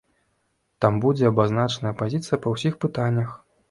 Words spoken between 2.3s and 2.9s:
па ўсіх